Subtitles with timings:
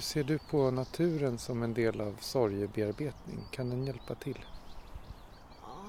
[0.00, 3.48] Hur ser du på naturen som en del av sorgebearbetning?
[3.50, 4.44] Kan den hjälpa till?
[5.62, 5.84] Ja,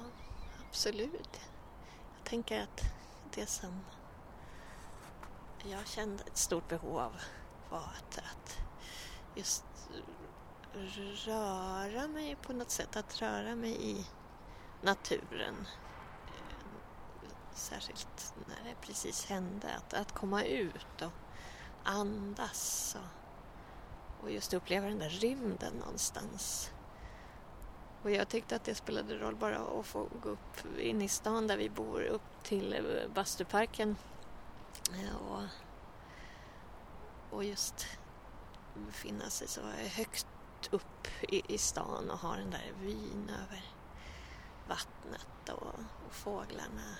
[0.67, 1.39] absolut.
[2.17, 2.81] Jag tänker att
[3.35, 3.79] det som
[5.63, 7.11] jag kände ett stort behov av
[7.70, 8.57] var att, att
[9.35, 9.63] just
[11.25, 14.05] röra mig på något sätt, att röra mig i
[14.81, 15.55] naturen.
[17.53, 21.12] Särskilt när det precis hände, att, att komma ut och
[21.84, 23.20] andas och,
[24.21, 26.71] och just uppleva den där rymden någonstans.
[28.04, 31.48] Och jag tyckte att det spelade roll bara att få gå upp in i stan
[31.48, 33.95] där vi bor, upp till eh, Bastuparken
[34.93, 35.43] eh, och,
[37.29, 37.87] och just
[38.73, 39.62] befinna sig så
[39.95, 40.27] högt
[40.71, 43.63] upp i, i stan och ha den där vyn över
[44.67, 46.95] vattnet och, och fåglarna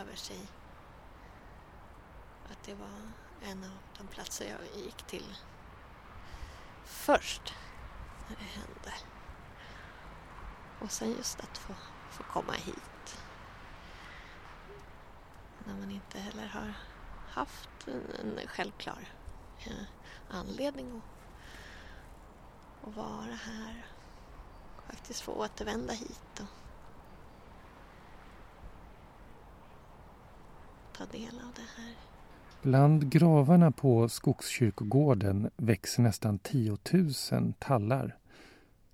[0.00, 0.48] över sig.
[2.50, 5.36] Att det var en av de platser jag gick till
[6.92, 7.54] först
[8.28, 8.94] när det händer.
[10.80, 11.74] Och sen just att få,
[12.10, 13.22] få komma hit.
[15.64, 16.74] När man inte heller har
[17.28, 19.08] haft en, en självklar
[19.58, 19.84] eh,
[20.30, 21.02] anledning att,
[22.88, 23.86] att vara här.
[24.86, 26.46] Faktiskt få återvända hit och
[30.92, 32.11] ta del av det här.
[32.62, 38.16] Bland gravarna på Skogskyrkogården växer nästan 10 000 tallar.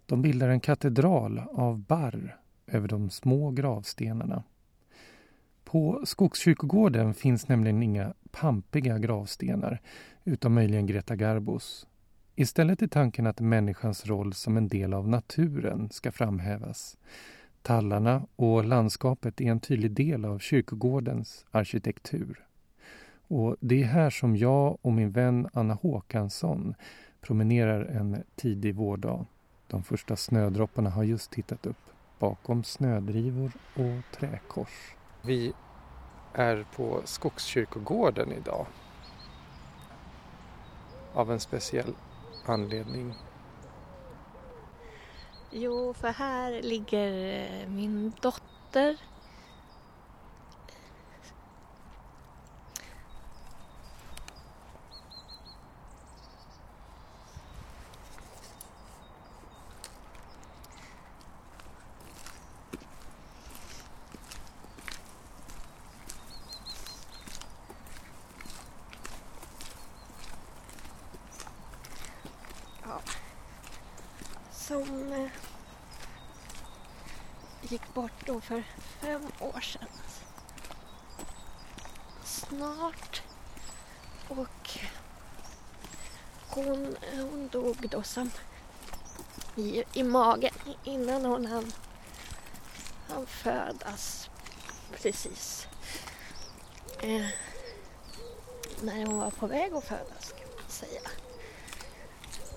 [0.06, 4.42] De bildar en katedral av barr över de små gravstenarna.
[5.64, 9.80] På Skogskyrkogården finns nämligen inga pampiga gravstenar,
[10.24, 11.86] utom möjligen Greta Garbos.
[12.34, 16.96] Istället är tanken att människans roll som en del av naturen ska framhävas.
[17.62, 22.47] Tallarna och landskapet är en tydlig del av kyrkogårdens arkitektur.
[23.28, 26.74] Och det är här som jag och min vän Anna Håkansson
[27.20, 29.26] promenerar en tidig vårdag.
[29.66, 31.76] De första snödropparna har just tittat upp
[32.18, 34.94] bakom snödrivor och träkors.
[35.22, 35.52] Vi
[36.32, 38.66] är på Skogskyrkogården idag.
[41.14, 41.94] Av en speciell
[42.46, 43.14] anledning.
[45.50, 48.96] Jo, för här ligger min dotter
[74.68, 75.30] som eh,
[77.62, 78.62] gick bort då för
[79.00, 79.88] fem år sedan.
[82.24, 83.22] Snart.
[84.28, 84.78] Och
[86.48, 88.30] hon, hon dog då som
[89.56, 90.54] i, i magen
[90.84, 91.72] innan hon hann,
[93.08, 94.30] hann födas.
[94.92, 95.66] Precis.
[97.00, 97.26] Eh,
[98.82, 101.00] när hon var på väg att födas kan man säga.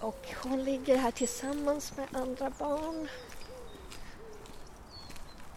[0.01, 3.09] Och hon ligger här tillsammans med andra barn.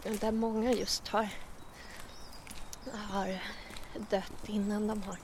[0.03, 1.29] Där många just har,
[2.93, 3.43] har
[4.09, 5.17] dött innan de har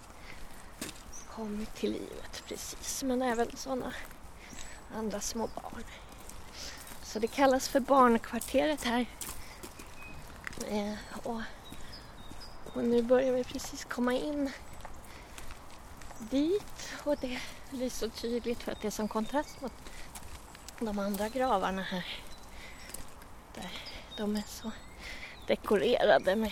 [1.30, 3.04] kommit till livet precis.
[3.04, 3.94] Men även sådana
[4.96, 5.84] andra små barn.
[7.04, 9.06] Så det kallas för barnkvarteret här.
[10.68, 10.94] Eh,
[11.24, 11.42] och,
[12.74, 14.52] och nu börjar vi precis komma in
[16.18, 19.74] dit och det blir så tydligt för att det är som kontrast mot
[20.80, 22.06] de andra gravarna här.
[23.56, 23.72] Där
[24.18, 24.72] de är så
[25.48, 26.51] dekorerade med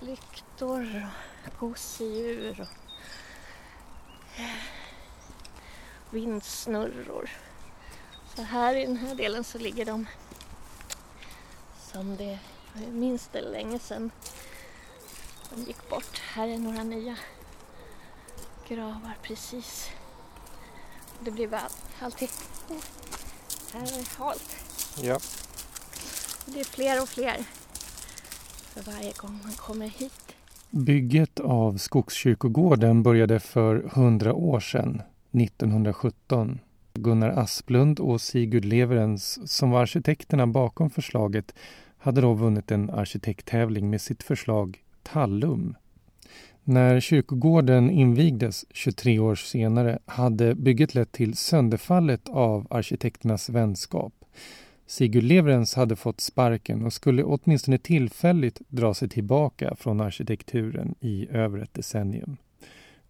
[0.00, 1.08] lyktor
[1.46, 2.68] och gosedjur och
[4.40, 4.62] eh,
[6.10, 7.30] vindsnurror.
[8.34, 10.06] Så här i den här delen så ligger de
[11.78, 12.38] som det,
[12.74, 14.10] jag minns det länge sedan
[15.50, 16.18] de gick bort.
[16.18, 17.16] Här är några nya
[18.68, 19.90] gravar precis.
[21.24, 21.60] Det blir väl
[22.00, 22.28] alltid...
[23.72, 24.56] Här är det halt.
[25.02, 25.18] Ja.
[26.46, 27.36] Det är fler och fler
[28.70, 30.34] för varje gång man kommer hit.
[30.70, 35.02] Bygget av Skogskyrkogården började för hundra år sedan,
[35.32, 36.58] 1917.
[36.94, 41.54] Gunnar Asplund och Sigurd Leverens, som var arkitekterna bakom förslaget,
[41.98, 45.74] hade då vunnit en arkitekttävling med sitt förslag Tallum
[46.64, 54.12] när kyrkogården invigdes 23 år senare hade bygget lett till sönderfallet av arkitekternas vänskap.
[54.86, 61.28] Sigurd Leverens hade fått sparken och skulle åtminstone tillfälligt dra sig tillbaka från arkitekturen i
[61.30, 62.36] över ett decennium.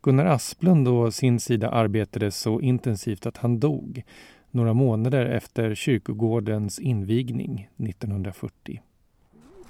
[0.02, 4.02] Gunnar Asplund å sin sida arbetade så intensivt att han dog
[4.50, 8.82] några månader efter kyrkogårdens invigning 1940.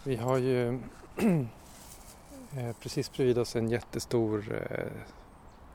[0.04, 0.78] Vi har ju
[2.54, 5.02] Eh, precis bredvid oss en jättestor eh,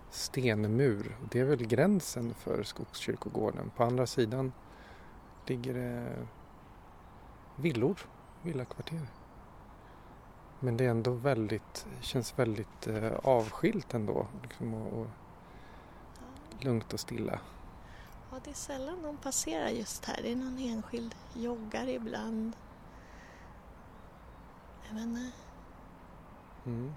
[0.09, 1.17] stenmur.
[1.31, 3.71] Det är väl gränsen för Skogskyrkogården.
[3.75, 4.51] På andra sidan
[5.45, 6.15] ligger det
[7.55, 7.99] villor,
[8.41, 9.07] villakvarter.
[10.59, 12.87] Men det är ändå väldigt, känns väldigt
[13.23, 14.27] avskilt ändå.
[14.43, 15.07] Liksom, och, och
[16.59, 17.39] lugnt och stilla.
[18.31, 20.19] Ja, det är sällan någon passerar just här.
[20.21, 22.53] Det är någon enskild joggare ibland.
[24.87, 25.31] Jag menar,
[26.65, 26.93] Mm.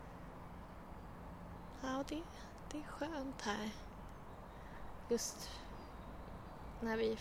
[1.82, 2.22] ja det,
[2.70, 3.70] det är skönt här.
[5.08, 5.50] Just
[6.80, 7.18] när vi,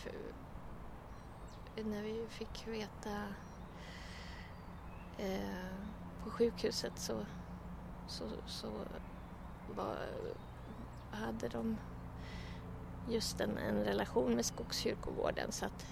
[1.84, 3.22] när vi fick veta
[5.18, 5.66] eh,
[6.24, 7.20] på sjukhuset så,
[8.06, 8.70] så, så
[9.76, 9.96] var,
[11.10, 11.76] hade de
[13.08, 15.86] just en, en relation med Skogskyrkogården så att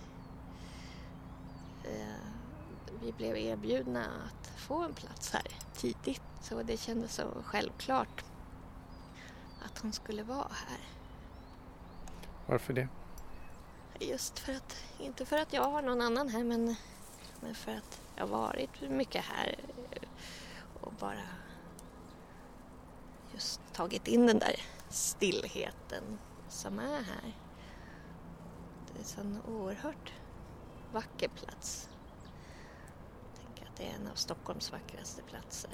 [1.84, 2.26] eh,
[3.00, 6.22] vi blev erbjudna att få en plats här tidigt.
[6.48, 8.24] Så det kändes så självklart
[9.64, 10.80] att hon skulle vara här.
[12.46, 12.88] Varför det?
[14.00, 16.76] Just för att, inte för att jag har någon annan här men,
[17.40, 19.56] men för att jag har varit mycket här
[20.80, 21.28] och bara
[23.32, 27.36] just tagit in den där stillheten som är här.
[28.86, 30.12] Det är en sån oerhört
[30.92, 31.88] vacker plats.
[33.34, 35.70] Jag tänker att det är en av Stockholms vackraste platser.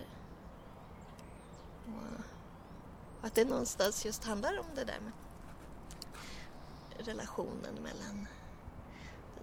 [1.87, 5.12] Och att det någonstans just handlar om det där med
[7.06, 8.26] relationen mellan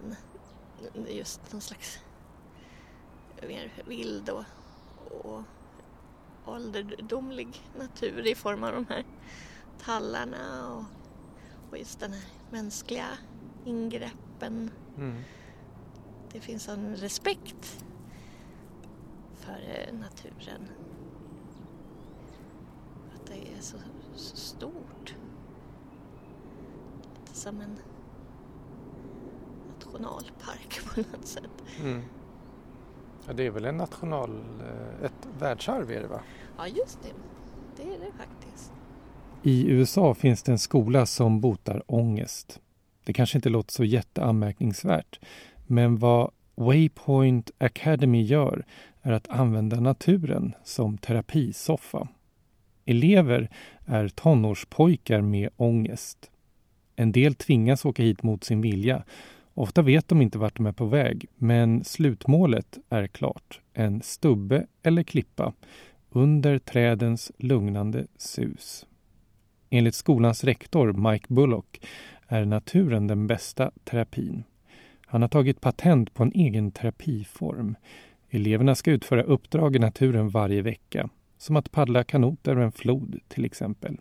[0.02, 1.98] den, just någon slags
[3.48, 4.44] mer vild och,
[5.24, 5.42] och
[6.44, 9.04] ålderdomlig natur i form av de här
[9.84, 10.84] tallarna och,
[11.70, 13.08] och just den här mänskliga
[13.64, 14.70] ingreppen.
[14.96, 15.22] Mm.
[16.32, 17.84] Det finns en respekt
[19.34, 20.68] för eh, naturen.
[23.30, 23.76] Det är så,
[24.14, 25.14] så stort.
[27.20, 27.76] Lite som en
[29.74, 31.50] nationalpark på något sätt.
[31.82, 32.02] Mm.
[33.26, 34.40] Ja, det är väl en national...
[34.60, 36.20] eh, Ett världsarv är det va?
[36.58, 37.12] Ja, just det.
[37.76, 38.72] Det är det faktiskt.
[39.42, 42.60] I USA finns det en skola som botar ångest.
[43.04, 45.20] Det kanske inte låter så jätteanmärkningsvärt,
[45.66, 48.64] men vad Waypoint Academy gör
[49.02, 52.08] är att använda naturen som terapisoffa.
[52.90, 53.48] Elever
[53.86, 56.30] är tonårspojkar med ångest.
[56.96, 59.04] En del tvingas åka hit mot sin vilja.
[59.54, 63.60] Ofta vet de inte vart de är på väg, men slutmålet är klart.
[63.72, 65.52] En stubbe eller klippa
[66.10, 68.86] under trädens lugnande sus.
[69.70, 71.80] Enligt skolans rektor Mike Bullock
[72.28, 74.44] är naturen den bästa terapin.
[75.06, 77.76] Han har tagit patent på en egen terapiform.
[78.30, 81.08] Eleverna ska utföra uppdrag i naturen varje vecka,
[81.40, 83.96] som att paddla kanot över en flod till exempel.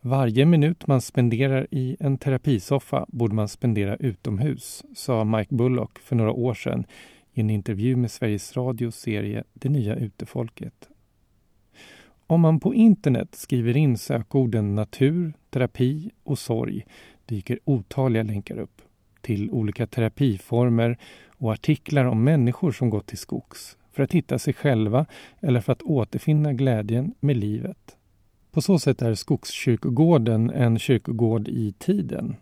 [0.00, 6.16] Varje minut man spenderar i en terapisoffa borde man spendera utomhus, sa Mike Bullock för
[6.16, 6.84] några år sedan
[7.32, 10.88] i en intervju med Sveriges Radios serie Det nya utefolket.
[12.26, 16.86] Om man på internet skriver in sökorden natur, terapi och sorg
[17.26, 18.82] dyker otaliga länkar upp
[19.20, 24.54] till olika terapiformer och artiklar om människor som gått till skogs för att hitta sig
[24.54, 25.06] själva
[25.40, 27.96] eller för att återfinna glädjen med livet.
[28.50, 32.36] På så sätt är Skogskyrkogården en kyrkogård i tiden.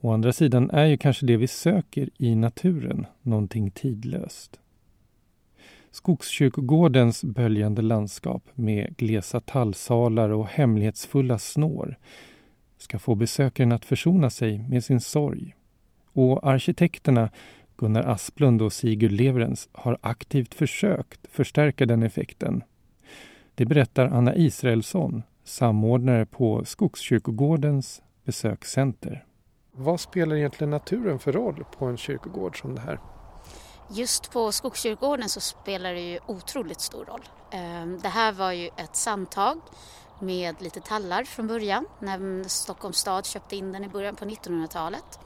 [0.00, 4.60] Å andra sidan är ju kanske det vi söker i naturen någonting tidlöst.
[5.90, 11.98] Skogskyrkogårdens böljande landskap med glesa tallsalar och hemlighetsfulla snår
[12.78, 15.54] ska få besökaren att försona sig med sin sorg.
[16.12, 17.30] Och arkitekterna
[17.80, 22.62] Gunnar Asplund och Sigurd Leverens har aktivt försökt förstärka den effekten.
[23.54, 29.24] Det berättar Anna Israelsson, samordnare på Skogskyrkogårdens besökscenter.
[29.72, 33.00] Vad spelar egentligen naturen för roll på en kyrkogård som det här?
[33.90, 37.22] Just på Skogskyrkogården så spelar det ju otroligt stor roll.
[37.52, 39.60] Ehm, Det här var ju ett sandtag
[40.20, 45.18] med lite tallar från början när Stockholms stad köpte in den i början på 1900-talet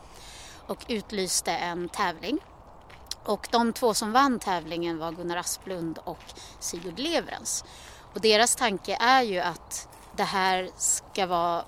[0.66, 2.38] och utlyste en tävling.
[3.24, 6.24] Och de två som vann tävlingen var Gunnar Asplund och
[6.58, 7.64] Sigurd Leverens.
[8.14, 11.64] Och deras tanke är ju att det här ska vara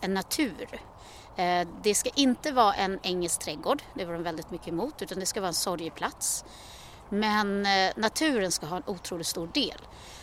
[0.00, 0.80] en natur.
[1.36, 5.20] Eh, det ska inte vara en engelsk trädgård, det var de väldigt mycket emot, utan
[5.20, 6.44] det ska vara en sorgeplats.
[7.08, 9.78] Men eh, naturen ska ha en otroligt stor del.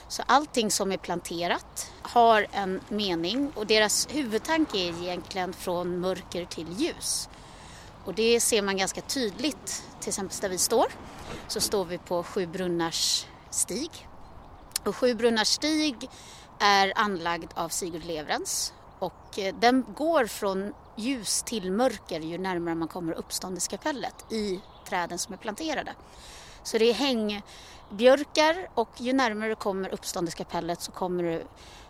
[0.07, 6.45] Så allting som är planterat har en mening och deras huvudtanke är egentligen från mörker
[6.45, 7.29] till ljus.
[8.05, 10.87] Och det ser man ganska tydligt, till exempel där vi står,
[11.47, 14.07] så står vi på Sju brunnars stig.
[14.85, 16.09] Och Sju brunnars stig
[16.59, 22.75] är anlagd av Sigurd Leverens och eh, den går från ljus till mörker ju närmare
[22.75, 25.93] man kommer uppståndeskapellet i träden som är planterade.
[26.63, 31.43] Så det är hängbjörkar och ju närmare du kommer uppståndeskapellet så kommer du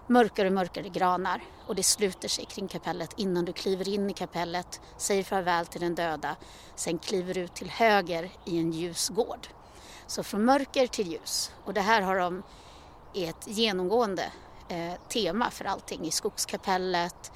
[0.09, 4.13] mörkare och mörkare granar och det sluter sig kring kapellet innan du kliver in i
[4.13, 6.35] kapellet, säger farväl till den döda,
[6.75, 9.47] sen kliver du ut till höger i en ljus gård.
[10.07, 12.43] Så från mörker till ljus och det här har de
[13.13, 14.31] ett genomgående
[14.69, 17.31] eh, tema för allting i skogskapellet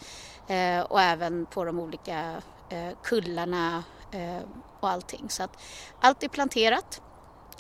[0.48, 4.42] eh, och även på de olika eh, kullarna eh,
[4.80, 5.30] och allting.
[5.30, 5.62] Så att
[6.00, 7.02] allt är planterat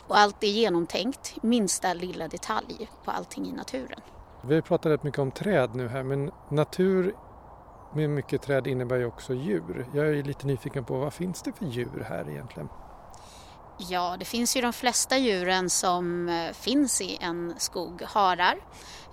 [0.07, 4.01] och allt är genomtänkt, minsta lilla detalj på allting i naturen.
[4.45, 7.15] Vi har pratat rätt mycket om träd nu här men natur
[7.93, 9.85] med mycket träd innebär ju också djur.
[9.93, 12.69] Jag är lite nyfiken på vad finns det för djur här egentligen?
[13.77, 18.01] Ja, det finns ju de flesta djuren som eh, finns i en skog.
[18.01, 18.57] Harar,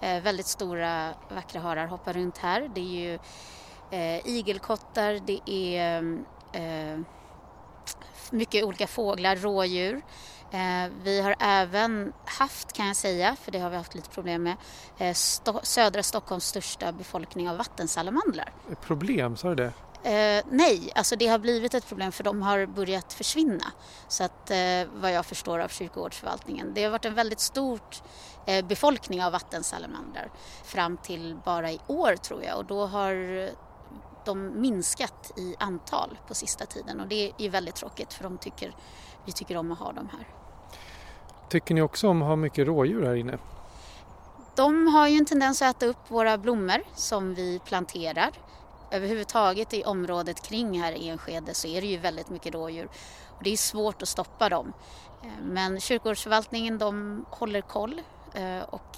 [0.01, 2.71] eh, väldigt stora vackra harar hoppar runt här.
[2.75, 3.19] Det är ju
[3.91, 7.01] eh, igelkottar, det är mm, eh,
[8.31, 10.03] mycket olika fåglar, rådjur.
[10.53, 14.43] Eh, vi har även haft, kan jag säga, för det har vi haft lite problem
[14.43, 14.57] med,
[14.99, 18.53] eh, sto södra Stockholms största befolkning av vattensalamandrar.
[18.81, 19.73] Problem, sa du det?
[20.03, 23.73] Eh, nej, alltså det har blivit ett problem för de har börjat försvinna.
[24.09, 24.59] Så att eh,
[24.95, 26.75] vad jag förstår av kyrkogårdsförvaltningen.
[26.75, 27.81] Det har varit en väldigt stor
[28.47, 30.31] eh, befolkning av vattensalamandrar
[30.65, 33.15] fram till bara i år tror jag och då har
[34.25, 38.75] de minskat i antal på sista tiden och det är väldigt tråkigt för de tycker,
[39.27, 40.40] vi tycker om att ha dem här.
[41.51, 43.39] Tycker ni också om att ha mycket rådjur här inne?
[44.57, 48.31] De har ju en tendens att äta upp våra blommor som vi planterar.
[48.91, 52.89] Överhuvudtaget i området kring här i Enskede så är det ju väldigt mycket rådjur
[53.37, 54.73] och det är svårt att stoppa dem.
[55.23, 58.01] Eh, men kyrkogårdsförvaltningen de håller koll
[58.35, 58.97] eh, och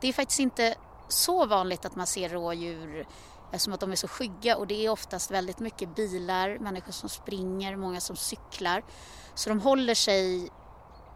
[0.00, 0.74] det är faktiskt inte
[1.08, 3.06] så vanligt att man ser rådjur eh,
[3.52, 7.08] eftersom att de är så skygga och det är oftast väldigt mycket bilar, människor som
[7.08, 8.82] springer, många som cyklar.
[9.34, 10.50] Så de håller sig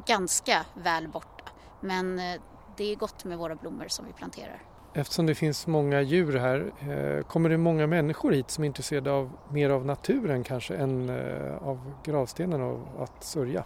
[0.06, 1.44] ganska väl borta.
[1.80, 2.40] Men eh,
[2.76, 4.62] det är gott med våra blommor som vi planterar.
[4.94, 9.12] Eftersom det finns många djur här, eh, kommer det många människor hit som är intresserade
[9.12, 13.64] av mer av naturen kanske än eh, av gravstenen och att sörja?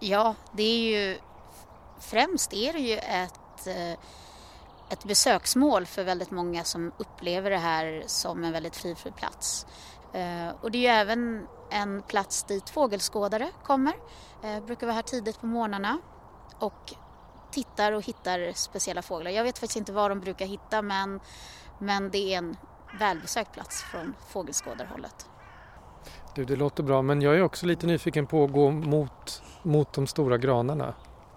[0.00, 1.16] Ja, det är ju
[2.00, 3.66] främst är det ju ett,
[4.90, 9.66] ett besöksmål för väldigt många som upplever det här som en väldigt frifri plats.
[10.60, 13.92] Och det är ju även en plats dit fågelskådare kommer.
[14.42, 15.98] Eh, brukar vara här tidigt på morgnarna
[16.58, 16.94] och
[17.50, 19.30] tittar och hittar speciella fåglar.
[19.30, 21.20] Jag vet faktiskt inte vad de brukar hitta men,
[21.78, 22.56] men det är en
[22.98, 25.26] välbesökt plats från fågelskådarhållet.
[26.34, 29.92] Du, det låter bra men jag är också lite nyfiken på att gå mot, mot
[29.92, 30.94] de stora granarna.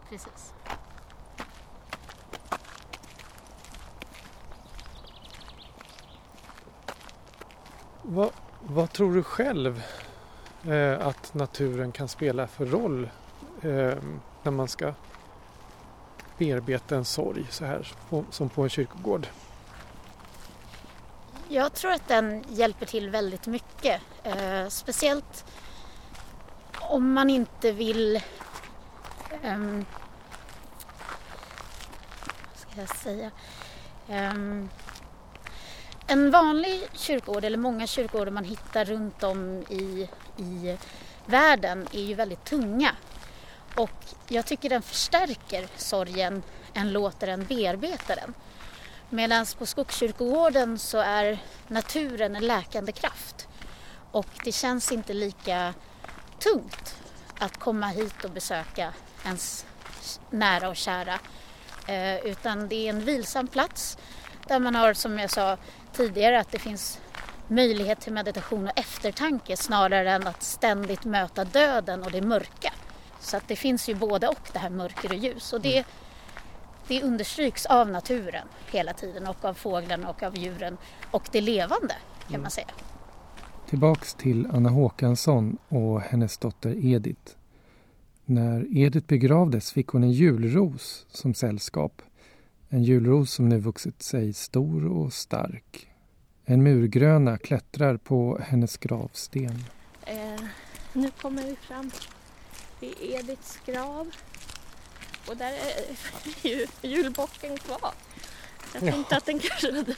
[0.10, 0.54] Precis.
[8.02, 8.32] Vad,
[8.68, 9.84] vad tror du själv
[10.68, 13.10] eh, att naturen kan spela för roll
[13.62, 13.94] eh,
[14.44, 14.94] när man ska
[16.38, 17.94] bearbeta en sorg så här
[18.30, 19.28] som på en kyrkogård?
[21.48, 24.02] Jag tror att den hjälper till väldigt mycket.
[24.24, 25.46] Eh, speciellt
[26.80, 28.22] om man inte vill
[29.44, 29.86] um,
[32.52, 33.32] vad ska jag säga?
[34.08, 34.70] Um,
[36.08, 40.78] en vanlig kyrkogård eller många kyrkogårdar man hittar runt om i, i
[41.26, 42.92] världen är ju väldigt tunga.
[43.76, 46.44] Och jag tycker den förstärker sorgen
[46.74, 48.34] än låter den bearbeta den.
[49.10, 53.48] Medan på Skogskyrkogården så är naturen en läkande kraft.
[54.12, 55.74] Och det känns inte lika
[56.40, 56.96] tungt
[57.40, 58.94] att komma hit och besöka
[59.26, 59.66] ens
[60.30, 61.20] nära och kära.
[61.88, 63.98] Eh, utan det är en vilsam plats
[64.48, 65.58] där man har, som jag sa
[65.98, 67.00] tidigare, att det finns
[67.48, 72.74] möjlighet till meditation och eftertanke snarare än att ständigt möta döden och det mörka.
[73.20, 75.86] Så att det finns ju både och det här mörker och ljus och det,
[76.88, 80.78] det understryks av naturen hela tiden och av fåglarna och av djuren
[81.12, 82.50] och det levande kan man mm.
[82.50, 82.68] säga.
[83.70, 87.32] Tillbaks till Anna Håkansson och hennes dotter Edith.
[88.26, 92.02] När Edith begravdes fick hon en julros som sällskap
[92.76, 95.90] En julros som nu vuxit sig stor och stark.
[96.46, 99.64] En murgröna klättrar på hennes gravsten.
[100.02, 100.42] Eh,
[100.94, 101.92] nu kommer vi fram
[102.80, 104.12] vid Ediths grav.
[105.28, 105.98] Och där är
[106.50, 107.94] ju julbocken kvar.
[108.74, 109.18] Jag tänkte Ja.
[109.18, 109.96] att den kanske hade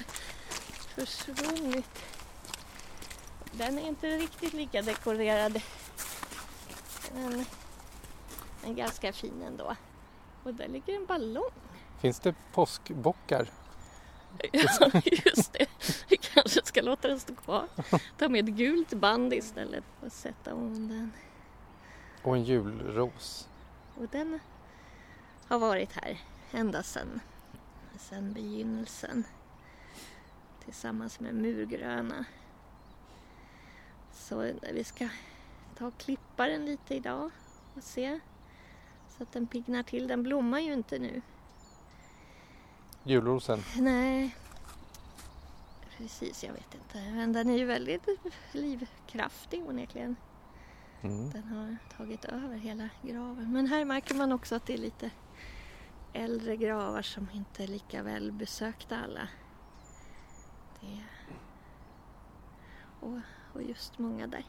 [0.96, 2.03] försvunnit.
[3.51, 5.62] Den är inte riktigt lika dekorerad.
[7.13, 7.46] Men
[8.65, 9.75] är ganska fin ändå.
[10.43, 11.51] Och där ligger en ballong.
[11.98, 13.50] Finns det påskbockar?
[14.51, 14.92] Ja,
[15.25, 15.68] just det.
[16.10, 17.68] Vi kanske ska låta den stå kvar.
[18.18, 21.12] Ta med ett gult band istället och sätta om den.
[22.24, 23.50] Och en julros.
[23.96, 24.39] Och den
[25.48, 26.20] har varit här
[26.51, 27.20] ända sedan,
[27.98, 29.24] sedan begynnelsen.
[30.66, 32.25] Tillsammans med murgröna.
[34.13, 35.10] Så vi ska
[35.77, 37.32] ta och klippa den lite idag
[37.75, 38.20] och se.
[39.18, 40.08] Så att den piggnar till.
[40.08, 41.22] Den blommar ju inte nu.
[43.08, 43.64] Julrosen.
[43.76, 44.36] Nej.
[45.98, 47.12] Precis, jag vet inte.
[47.12, 48.08] Men den är ju väldigt
[48.52, 50.16] livskraftig onekligen.
[51.02, 51.30] Mm.
[51.30, 53.54] Den har tagit över hela graven.
[53.54, 55.12] Men här märker man också att det är lite
[56.14, 59.28] äldre gravar som inte är lika väl besökta alla.
[60.82, 61.04] Det
[63.00, 63.20] och,
[63.54, 64.46] och just många där.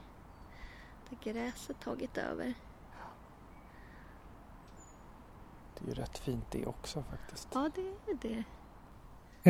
[1.11, 2.55] Där gräset tagit över.
[5.81, 7.49] Det är ju rätt fint det också faktiskt.
[7.55, 8.45] Ja, det är det.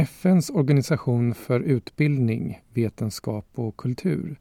[0.00, 4.40] FNs organisation för utbildning, vetenskap och kultur,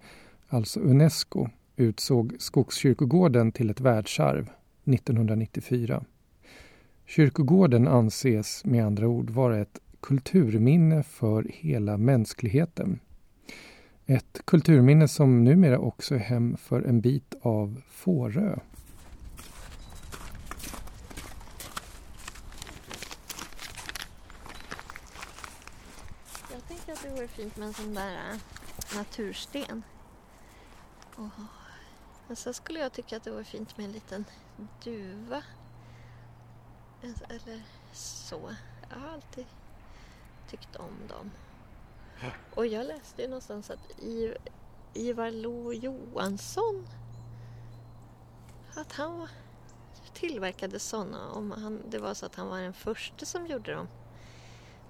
[0.49, 4.49] alltså Unesco, utsåg Skogskyrkogården till ett världsarv
[4.85, 6.03] 1994.
[7.05, 12.99] Kyrkogården anses med andra ord vara ett kulturminne för hela mänskligheten.
[14.05, 18.59] Ett kulturminne som numera också är hem för en bit av Fårö.
[26.87, 28.37] Jag tänker att det vore fint med en sån där äh,
[28.97, 29.83] natursten.
[31.15, 31.29] Och,
[32.27, 34.25] men så skulle jag tycka att det vore fint med en liten
[34.83, 35.43] duva.
[37.01, 37.61] En- Eller
[37.93, 38.55] så.
[38.89, 39.45] Jag har alltid
[40.49, 41.31] tyckt om dem.
[42.55, 44.33] Och jag läste ju någonstans att I,
[44.93, 46.87] Ivar Lo Johansson
[48.75, 49.29] att han var-
[50.13, 53.87] tillverkade sådana om han, det var så att han var den första som gjorde dem.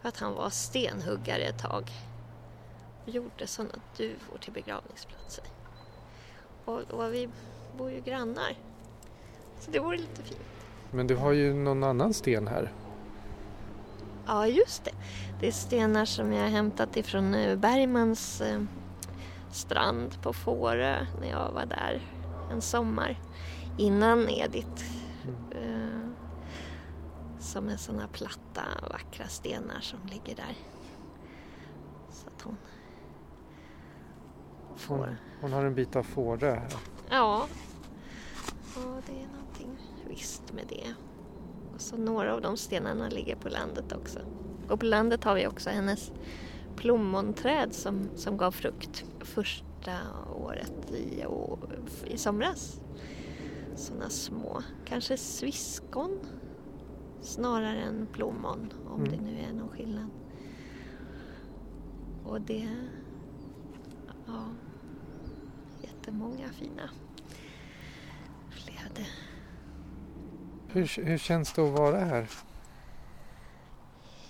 [0.01, 1.91] För att han var stenhuggare ett tag.
[3.05, 5.43] Och gjorde sådana duvor till begravningsplatser.
[6.65, 7.29] Och, och vi
[7.77, 8.57] bor ju grannar.
[9.59, 10.39] Så det vore lite fint.
[10.91, 12.71] Men du har ju någon annan sten här.
[14.25, 14.91] Ja, just det.
[15.39, 18.61] Det är stenar som jag har hämtat ifrån eh, Bergmans eh,
[19.51, 22.01] strand på Fårö när jag var där
[22.51, 23.19] en sommar
[23.77, 24.96] innan Edith.
[27.57, 30.55] Som är sådana platta, vackra stenar som ligger där.
[32.09, 32.57] Så att hon
[34.67, 35.17] Hon, får...
[35.41, 36.73] hon har en bit av Fårö här.
[37.09, 37.47] Ja.
[38.75, 40.93] ja, det är någonting visst med det.
[41.73, 44.19] Och så några av de stenarna ligger på landet också.
[44.69, 46.11] Och på landet har vi också hennes
[46.75, 49.97] plommonträd som, som gav frukt första
[50.35, 51.25] året i,
[52.05, 52.81] i somras.
[53.75, 56.19] Sådana små, kanske sviskon
[57.27, 59.11] snarare än plommon om Mm.
[59.11, 60.09] det nu är någon skillnad.
[62.23, 62.87] Och det,
[64.25, 64.55] ja,
[65.81, 66.89] jättemånga fina
[68.49, 69.07] flöde.
[70.67, 72.29] Hur, hur känns det att vara här?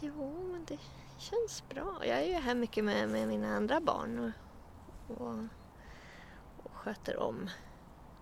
[0.02, 0.80] Jo, men det
[1.18, 2.06] känns bra.
[2.06, 4.32] Jag är ju här mycket med, med mina andra barn och,
[5.22, 5.38] och,
[6.64, 7.50] och sköter om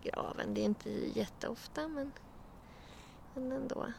[0.03, 0.53] graven.
[0.53, 2.11] Det är inte jätteofta, men,
[3.33, 3.93] men ändå.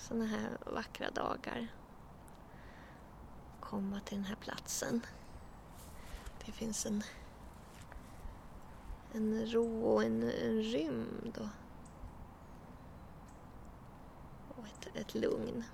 [0.00, 1.68] Sådana här vackra dagar.
[3.60, 5.06] Komma till den här platsen.
[6.46, 7.02] Det finns en,
[9.12, 11.48] en ro och en, en rymd och,
[14.58, 15.64] och ett, ett lugn.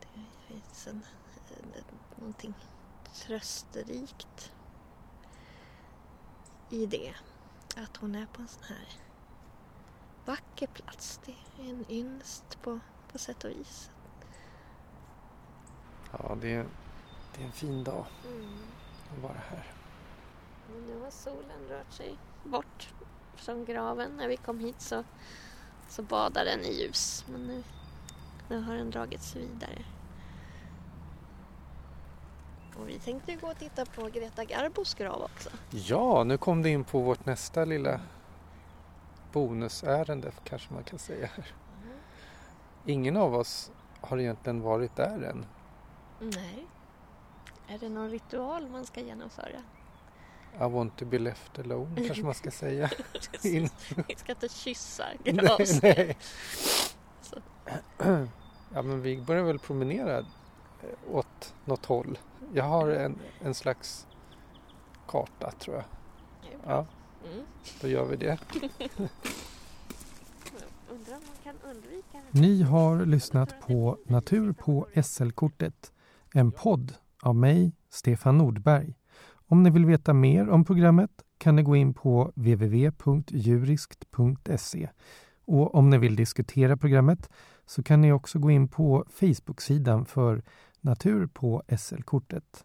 [0.00, 1.06] Det finns en,
[1.48, 1.84] en,
[2.16, 2.54] någonting
[3.14, 4.52] trösterikt
[6.70, 7.14] i det.
[7.76, 9.07] Att hon är på en sån här
[10.28, 11.20] vacker plats.
[11.26, 12.80] Det är en ynnest på,
[13.12, 13.90] på sätt och vis.
[16.12, 16.66] Ja, det är,
[17.34, 18.58] det är en fin dag Mm.
[19.12, 19.72] att vara här.
[20.72, 22.88] Men nu har solen rört sig bort
[23.36, 24.10] från graven.
[24.16, 25.04] När vi kom hit så,
[25.88, 27.24] så badade den i ljus.
[27.32, 27.62] Men nu,
[28.48, 29.84] nu har den dragits vidare.
[32.76, 35.50] Och vi tänkte ju gå och titta på Greta Garbos grav också.
[35.70, 38.00] Ja, nu kom det in på vårt nästa lilla
[39.32, 41.28] bonusärende kanske man kan säga.
[42.86, 45.46] ingen av oss har egentligen varit där än.
[46.20, 46.66] Nej.
[47.68, 49.62] Är det någon ritual man ska genomföra?
[50.60, 52.90] I want to be left alone kanske man ska säga.
[53.42, 53.70] Vi
[54.16, 55.04] ska inte kyssa
[55.82, 56.16] nej.
[58.74, 60.24] Ja men vi börjar väl promenera eh,
[61.10, 62.18] åt något håll.
[62.52, 64.06] Jag har en, en slags
[65.06, 65.84] karta tror jag.
[66.66, 66.86] Ja,
[67.24, 67.44] Mm.
[67.80, 68.38] då gör vi det.
[70.90, 75.92] Undrar om man kan undvika Ni har lyssnat på Natur på SL-kortet.
[76.34, 78.94] En podd av mig, Stefan Nordberg.
[79.46, 84.88] Om ni vill veta mer om programmet kan ni gå in på www.juriskt.se.
[85.44, 87.30] Och om ni vill diskutera programmet
[87.66, 90.42] så kan ni också gå in på Facebook-sidan för
[90.80, 92.64] Natur på SL-kortet.